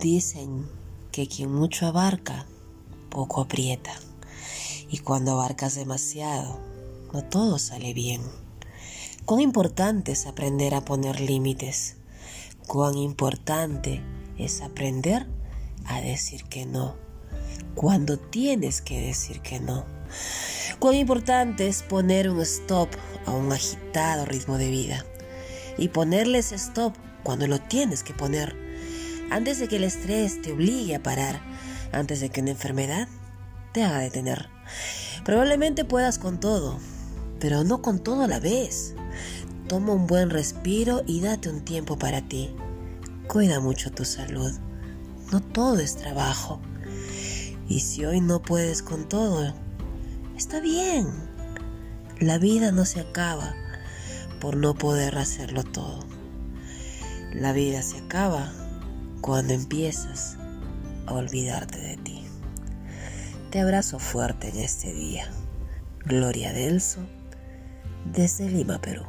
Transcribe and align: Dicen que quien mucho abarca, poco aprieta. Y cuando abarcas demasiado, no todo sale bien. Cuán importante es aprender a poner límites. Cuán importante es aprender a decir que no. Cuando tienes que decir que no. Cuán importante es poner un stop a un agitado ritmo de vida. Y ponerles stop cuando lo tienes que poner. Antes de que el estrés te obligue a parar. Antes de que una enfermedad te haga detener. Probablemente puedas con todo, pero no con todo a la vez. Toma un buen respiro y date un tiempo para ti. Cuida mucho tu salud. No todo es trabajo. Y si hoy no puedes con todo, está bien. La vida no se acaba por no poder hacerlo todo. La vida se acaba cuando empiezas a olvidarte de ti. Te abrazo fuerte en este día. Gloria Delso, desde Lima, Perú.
Dicen 0.00 0.68
que 1.10 1.26
quien 1.26 1.50
mucho 1.50 1.86
abarca, 1.86 2.44
poco 3.08 3.40
aprieta. 3.40 3.92
Y 4.90 4.98
cuando 4.98 5.32
abarcas 5.32 5.74
demasiado, 5.74 6.60
no 7.14 7.24
todo 7.24 7.58
sale 7.58 7.94
bien. 7.94 8.20
Cuán 9.24 9.40
importante 9.40 10.12
es 10.12 10.26
aprender 10.26 10.74
a 10.74 10.84
poner 10.84 11.20
límites. 11.20 11.96
Cuán 12.66 12.98
importante 12.98 14.02
es 14.36 14.60
aprender 14.60 15.26
a 15.86 16.02
decir 16.02 16.44
que 16.44 16.66
no. 16.66 16.94
Cuando 17.74 18.18
tienes 18.18 18.82
que 18.82 19.00
decir 19.00 19.40
que 19.40 19.60
no. 19.60 19.86
Cuán 20.78 20.94
importante 20.94 21.68
es 21.68 21.82
poner 21.82 22.28
un 22.28 22.42
stop 22.42 22.90
a 23.24 23.30
un 23.30 23.50
agitado 23.50 24.26
ritmo 24.26 24.58
de 24.58 24.70
vida. 24.70 25.06
Y 25.78 25.88
ponerles 25.88 26.52
stop 26.52 26.94
cuando 27.22 27.46
lo 27.46 27.58
tienes 27.60 28.02
que 28.02 28.12
poner. 28.12 28.65
Antes 29.30 29.58
de 29.58 29.68
que 29.68 29.76
el 29.76 29.84
estrés 29.84 30.40
te 30.40 30.52
obligue 30.52 30.94
a 30.94 31.02
parar. 31.02 31.40
Antes 31.92 32.20
de 32.20 32.30
que 32.30 32.40
una 32.40 32.50
enfermedad 32.50 33.08
te 33.72 33.82
haga 33.82 33.98
detener. 33.98 34.48
Probablemente 35.24 35.84
puedas 35.84 36.18
con 36.18 36.38
todo, 36.38 36.78
pero 37.40 37.64
no 37.64 37.82
con 37.82 37.98
todo 37.98 38.22
a 38.22 38.28
la 38.28 38.40
vez. 38.40 38.94
Toma 39.68 39.92
un 39.92 40.06
buen 40.06 40.30
respiro 40.30 41.02
y 41.06 41.20
date 41.20 41.48
un 41.50 41.64
tiempo 41.64 41.98
para 41.98 42.22
ti. 42.22 42.54
Cuida 43.26 43.60
mucho 43.60 43.90
tu 43.90 44.04
salud. 44.04 44.52
No 45.32 45.40
todo 45.40 45.80
es 45.80 45.96
trabajo. 45.96 46.60
Y 47.68 47.80
si 47.80 48.04
hoy 48.04 48.20
no 48.20 48.40
puedes 48.42 48.82
con 48.82 49.08
todo, 49.08 49.52
está 50.36 50.60
bien. 50.60 51.08
La 52.20 52.38
vida 52.38 52.70
no 52.70 52.84
se 52.84 53.00
acaba 53.00 53.54
por 54.40 54.56
no 54.56 54.74
poder 54.74 55.18
hacerlo 55.18 55.64
todo. 55.64 56.06
La 57.34 57.52
vida 57.52 57.82
se 57.82 57.98
acaba 57.98 58.52
cuando 59.20 59.54
empiezas 59.54 60.36
a 61.06 61.14
olvidarte 61.14 61.78
de 61.78 61.96
ti. 61.98 62.24
Te 63.50 63.60
abrazo 63.60 63.98
fuerte 63.98 64.48
en 64.48 64.58
este 64.58 64.92
día. 64.92 65.30
Gloria 66.04 66.52
Delso, 66.52 67.00
desde 68.12 68.48
Lima, 68.48 68.80
Perú. 68.80 69.04